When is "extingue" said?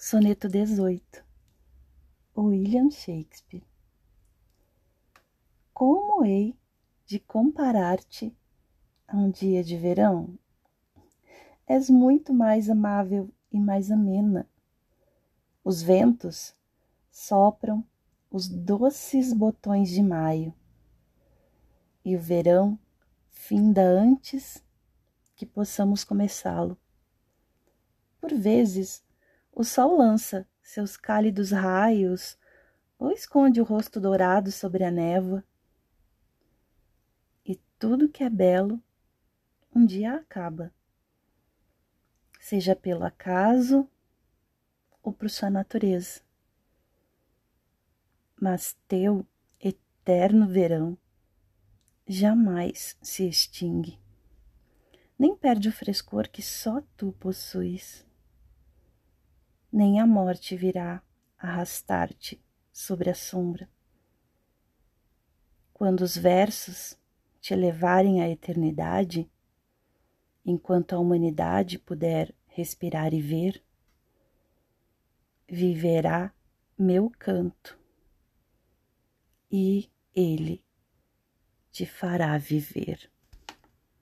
53.28-53.98